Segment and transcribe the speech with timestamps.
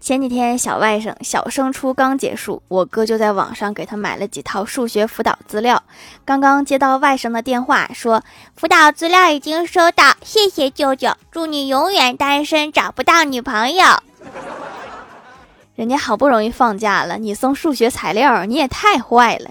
[0.00, 5.82] 前几天小外甥小升初刚结束我哥就在网上给他买了几套数学辅导资料
[6.24, 8.22] 刚刚接到外甥的电话说
[8.54, 13.84] 辅导资料已经收到 谢谢舅舅祝你永远单身找不到女朋友。
[15.74, 19.50] 人家好不容易放假了你送数学材料你也太坏了。